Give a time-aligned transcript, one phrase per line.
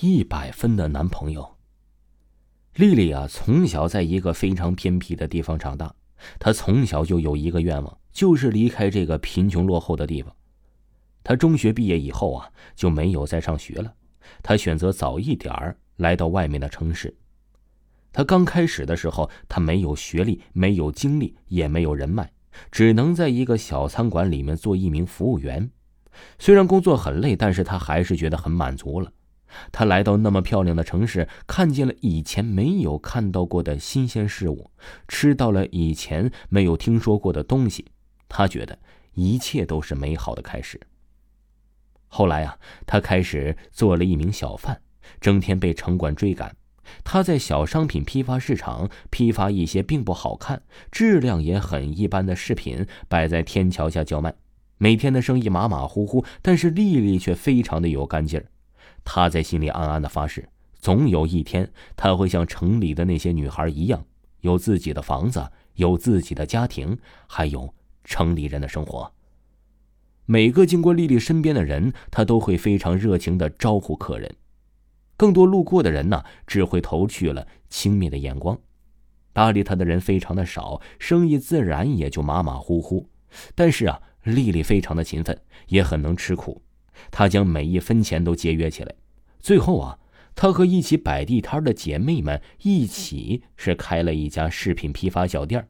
[0.00, 1.56] 一百分的男朋友。
[2.76, 5.92] 丽丽啊，从小在一个非常偏僻的地方长大，
[6.38, 10.32] 她从小就有一个愿望，就是离开这个贫穷落后的地方。
[11.24, 13.92] 她中学毕业以后啊，就没有再上学了，
[14.40, 17.16] 她选择早一点儿来到外面的城市。
[18.12, 22.30] 她刚开始的时候，她没有学历，没有经历，也没有人脉，
[22.70, 25.68] 只能在一个小餐馆里面做一名服务员。
[26.38, 29.12] 虽然工作很累，但是她还是觉得很满足了。
[29.72, 34.70] 他来到那么漂亮的城市，看见了以前没有看到过的新鲜事物，
[35.06, 37.86] 吃到了以前没有听说过的东西，
[38.28, 38.78] 他觉得
[39.14, 40.80] 一切都是美好的开始。
[42.08, 44.80] 后来啊，他开始做了一名小贩，
[45.20, 46.54] 整天被城管追赶。
[47.04, 54.34] 他在小商品批发市场批发一些并不好看、质量也很一般的饰品，摆在天桥下叫卖。
[54.78, 58.46] 每天的生意马马虎虎，但是丽丽却非常的有干劲儿。
[59.04, 60.48] 他在心里暗暗的发誓，
[60.78, 64.04] 总有一天他会像城里的那些女孩一样，
[64.40, 67.74] 有自己的房子，有自己的家庭，还有
[68.04, 69.12] 城里人的生活。
[70.26, 74.34] 每个经过丽丽身边的人，他都会非常热情的招呼客人。
[75.16, 78.58] 更多路过的人呢，只会投去了轻蔑的眼光。
[79.32, 83.08] 搭理他的人非常的少，生意自然也就马马虎虎。
[83.54, 86.60] 但是啊，丽丽非常的勤奋，也很能吃苦。
[87.10, 88.94] 他将每一分钱都节约起来，
[89.38, 89.98] 最后啊，
[90.34, 95.68] 他和一起摆地摊的姐妹们一起是开了一家饰品批发小店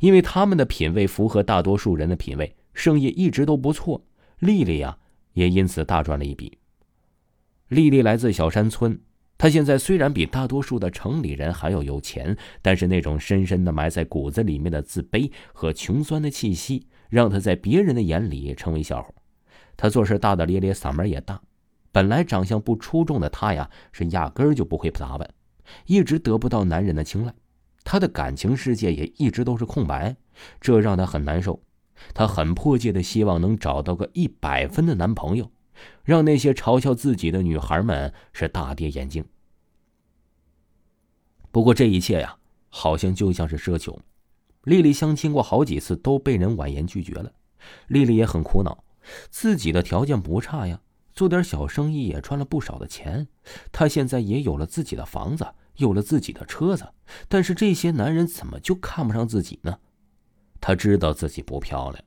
[0.00, 4.04] 因为他们的品味符合大多数人的品味，生意一直都不错。
[4.40, 4.98] 丽丽呀，
[5.32, 6.58] 也因此大赚了一笔。
[7.68, 9.00] 丽丽来自小山村，
[9.38, 19.08] 她现在虽然比大多数的城里人还要有钱，但是那种深深的埋在骨子里面的自卑和穷酸的气息，让她在别人的眼里成为笑话。
[19.76, 21.40] 他做事大大咧咧，嗓门也大。
[21.92, 25.32] 本来长相不出众的他呀，是压根儿就不会打扮，
[25.86, 27.34] 一直得不到男人的青睐。
[27.84, 30.16] 他的感情世界也一直都是空白，
[30.60, 31.62] 这让他很难受。
[32.12, 35.50] 他很迫切的希望能找到个一百分的男朋友，
[36.02, 39.24] 让那些嘲笑自己的女孩们是大跌眼镜。
[41.50, 42.36] 不过这一切呀，
[42.68, 43.96] 好像就像是奢求。
[44.64, 47.32] 丽丽相亲过好几次，都被人婉言拒绝了。
[47.86, 48.83] 丽丽也很苦恼。
[49.30, 50.80] 自己的条件不差呀，
[51.14, 53.26] 做点小生意也赚了不少的钱。
[53.70, 56.88] 他现在也有了自己的房子，有了自己的车子，
[57.28, 59.78] 但是这些男人怎么就看不上自己呢？
[60.60, 62.02] 他知道自己不漂亮，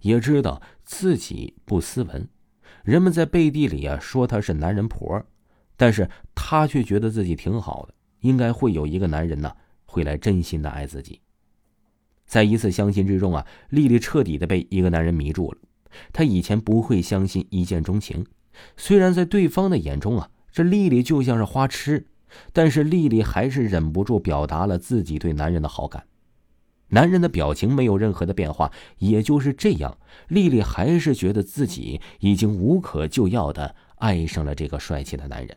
[0.00, 2.28] 也知道自己不斯文，
[2.82, 5.24] 人们在背地里啊说他是男人婆，
[5.76, 11.20] 但是他却觉得自己挺好的，应该会有一个男人呢会来真心的爱自己。
[12.26, 15.58] 在一次相亲之中啊，丽丽彻底的被一个男人迷住了。
[16.12, 18.26] 他以前不会相信一见钟情，
[18.76, 22.06] 虽然在对方的眼中啊，这丽丽就像是花痴，
[22.52, 26.04] 但是丽丽还是忍不住表达了自己对男人的好感。
[26.92, 29.96] 男人的表情没有任何的变化，也就是这样，
[30.26, 35.56] 丽丽还是觉得自己已经无可救药的爱上了这个帅气的男人。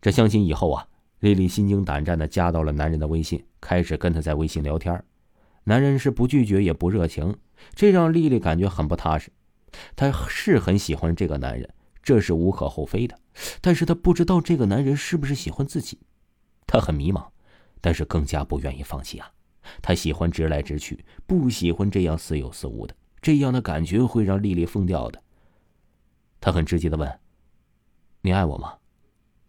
[0.00, 0.86] 这相亲以后啊，
[1.18, 5.02] 丽丽心惊胆战的加到了男人的微信，开始跟他在微信聊天。
[5.68, 7.36] 男人是不拒绝也不热情。
[7.74, 9.32] 这让丽丽感觉很不踏实，
[9.96, 11.68] 她是很喜欢这个男人，
[12.02, 13.18] 这是无可厚非的。
[13.60, 15.98] 但是她不知道这个男人是不是喜欢自己，
[16.66, 17.26] 她很迷茫，
[17.80, 19.30] 但是更加不愿意放弃啊。
[19.82, 25.20] 她喜欢直来直去，不喜欢这样似有似无的，这样的感觉会让丽丽疯掉的。
[26.40, 27.20] 她很直接的问
[28.22, 28.78] ：“你爱我吗？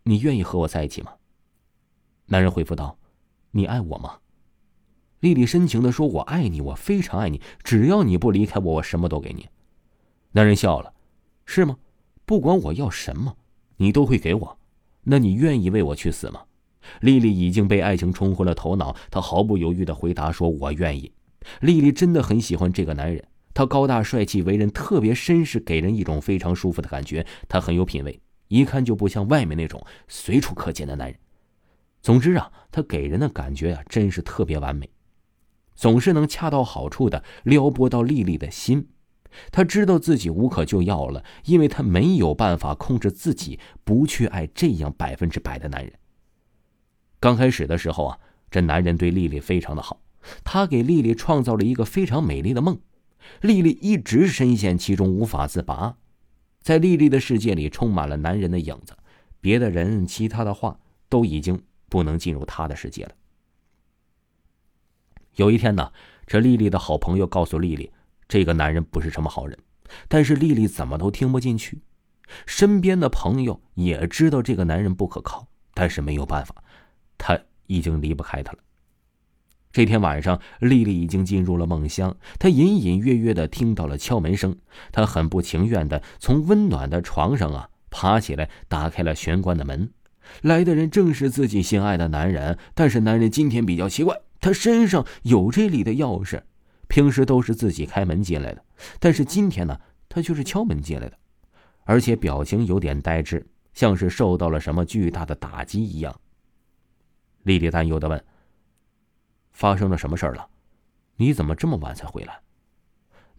[0.04, 1.14] 你愿意和我在一起吗？”
[2.28, 2.98] 男人回复道
[3.52, 4.18] ：“你爱我吗？”
[5.28, 7.42] 丽丽深情的说：“我爱你，我非常爱你。
[7.62, 9.50] 只要你不离开我，我什么都给你。”
[10.32, 10.94] 男人笑了
[11.46, 11.76] ：“是吗？
[12.26, 13.36] 不管我要什么，
[13.76, 14.58] 你都会给我。
[15.04, 16.44] 那你愿意为我去死吗？”
[17.02, 21.12] 丽丽已经被爱情冲昏了头脑，她毫不犹豫的回答说：“我愿意。”
[21.60, 23.22] 丽丽真的很喜欢这个男人，
[23.54, 27.26] 他高大帅气，为人特别绅士，给人一种非常舒服的感觉。
[27.50, 31.20] 他很有品味，一看就不像外面那种随处可见的男人。
[32.02, 34.90] 总之啊，他给人的感觉啊，真是特别完美。
[35.78, 38.90] 总是能恰到好处的撩拨到丽丽的心，
[39.52, 45.94] 他知道自己无可救药了，因为他没有办法控制自己不去爱这样百分之百的男人。
[47.20, 48.20] 刚开始的时候啊，
[48.50, 50.02] 这男人对丽丽非常的好，
[50.44, 52.80] 他给丽丽创造了一个非常美丽的梦，
[53.42, 55.98] 丽丽一直深陷其中无法自拔，
[56.62, 58.94] 在丽丽的世界里充满了男人的影子，
[59.40, 63.12] 别的人其他的话都已经不能进入她的世界了。
[65.38, 65.92] 有一天呢，
[66.26, 67.92] 这丽丽的好朋友告诉丽丽，
[68.28, 69.56] 这个男人不是什么好人，
[70.08, 71.80] 但是丽丽怎么都听不进去。
[72.48, 76.56] 身边的朋友也知道这个男人不可靠，但是没有办法，
[77.20, 78.60] 他已经离不开他了。
[79.72, 84.58] 这天晚上，丽丽已经进入了梦乡，她隐隐约约的听到了敲门声，
[84.92, 89.92] 她很不情愿的从温暖的床上啊爬起来，打开了玄关的门。
[90.42, 96.42] 来的人正是自己心爱的男人，但是男人今天比较奇怪，他身上有这里的钥匙，
[96.88, 98.64] 平时都是自己开门进来的，
[99.00, 101.18] 但是今天呢，他却是敲门进来的。
[101.84, 106.20] 而且表情有点呆滞，像是受到了什么巨大的打击一样。
[107.44, 108.26] 丽丽担忧的问
[109.54, 110.50] ：“发生了什么事儿了？
[111.16, 112.42] 你怎么这么晚才回来？”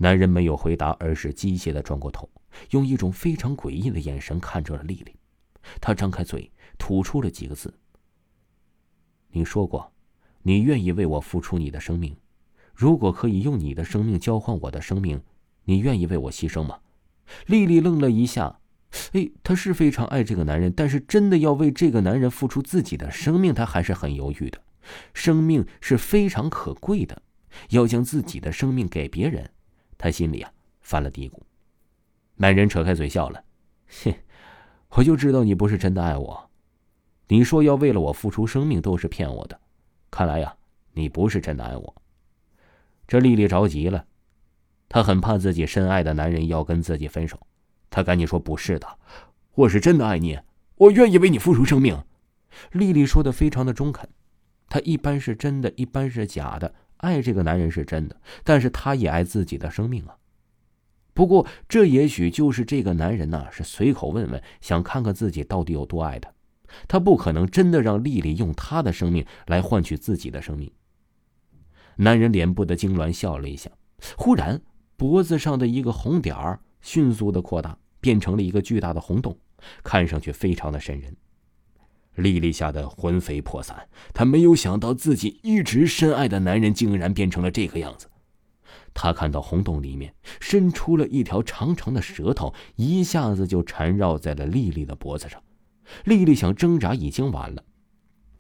[0.00, 2.30] 男人没有回答，而是机械的转过头，
[2.70, 5.14] 用一种非常诡异的眼神看着了丽丽。
[5.80, 7.78] 他张开嘴，吐出了几个字
[9.28, 9.92] ：“你说过，
[10.42, 12.16] 你愿意为我付出你的生命。
[12.74, 15.20] 如果可以用你的生命交换我的生命，
[15.64, 16.78] 你愿意为我牺牲吗？”
[17.46, 18.60] 丽丽愣了一下，
[19.12, 24.62] 哎，她是非常爱这个男人，但是真的要为这个男人付出自己的生命，她还是很犹豫的。
[25.12, 27.20] 生命是非常可贵的，
[27.70, 29.50] 要将自己的生命给别人，
[29.98, 30.50] 她心里啊
[30.80, 31.34] 犯了嘀咕。
[32.36, 33.44] 男人扯开嘴笑了，
[34.04, 34.14] 哼，
[34.90, 36.50] 我就知道你不是真的爱我，
[37.26, 39.60] 你说要为了我付出生命都是骗我的，
[40.10, 40.54] 看来呀，
[40.92, 41.94] 你不是真的爱我。
[43.06, 44.04] 这丽丽着急了。
[44.88, 47.38] 她很怕自己深爱的男人要跟自己分手，
[47.90, 48.88] 她赶紧说：“不是的，
[49.54, 50.38] 我是真的爱你，
[50.76, 52.02] 我愿意为你付出生命。”
[52.72, 54.08] 丽丽说的非常的中肯，
[54.70, 56.74] 她一般是真的，一般是假的。
[56.96, 60.16] 爱这个男人是真的，但是她也爱自己的生命啊。
[61.12, 66.32] 不过这也许就是这个男人呐，是随口问问，想看看自己到底有多爱他。
[66.86, 70.70] 他不可能真的让丽丽用他的生命来换取自己的生命。
[71.96, 73.70] 男人脸部的痉挛笑了一下，
[74.16, 74.60] 忽然。
[74.96, 79.38] 脖子上的一个红点儿迅速的扩大，变成了一个巨大的红洞，
[79.84, 81.16] 看上去非常的瘆人。
[82.16, 88.10] 丽丽吓得魂飞魄散，她没有想到自己一直深爱的男人竟然变成了这个样子。
[88.92, 95.40] 她看到红洞里面伸出了一条长长的舌头，一下子就缠绕在了丽丽的脖子上。
[96.04, 97.64] 丽丽想挣扎已经晚了，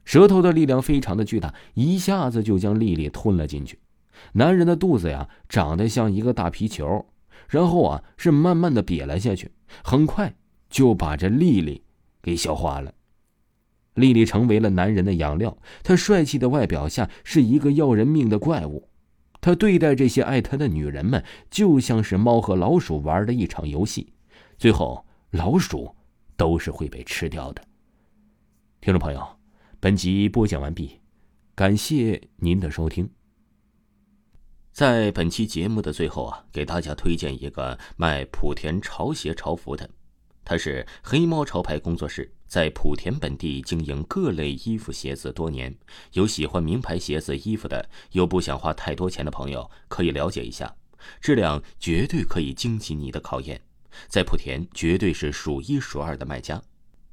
[0.04, 3.78] 舌头的力量非常的巨大，一下子就将丽丽吞了进去。
[4.32, 7.06] 男人的肚子呀，长得像一个大皮球，
[7.48, 9.50] 然后啊，是慢慢的瘪了下去，
[9.84, 10.34] 很快
[10.68, 11.82] 就把这丽丽
[12.20, 12.92] 给消化了。
[13.94, 18.88] 丽丽成为了男人的养料，她帅气的外表下是一个要人命的怪物，
[19.40, 24.12] 她对待这些爱她的女人们，就像是猫和老鼠玩的一场游戏，
[24.56, 25.94] 最后老鼠
[26.38, 27.62] 都是会被吃掉的。
[28.80, 29.38] 听众朋友，
[29.80, 31.00] 本集播讲完毕，
[31.54, 33.10] 感谢您的收听。
[34.72, 39.90] 在本期节目的最后啊，给大家推荐一个卖莆田潮鞋潮服的，
[40.44, 45.76] 他是黑猫潮牌工作室，在莆田本地经营各类衣服鞋子多年，
[46.12, 50.76] 有喜欢名牌鞋子衣服的，又不想花太多钱的朋友，可以了解一下，
[51.20, 53.60] 质量绝对可以经起你的考验，
[54.08, 56.62] 在莆田绝对是数一数二的卖家。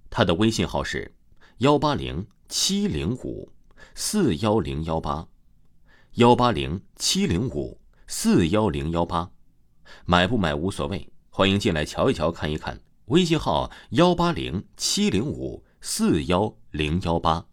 [0.09, 1.13] 他的微信号是
[1.57, 3.51] 幺八零七零五
[3.93, 5.27] 四幺零幺八。
[6.13, 7.77] 幺八零七零五
[8.07, 9.29] 四幺零幺八，
[10.05, 12.79] 买不买无所谓，欢迎进来瞧一瞧看一看。
[13.07, 17.45] 微信号幺八零七零五四幺零幺八。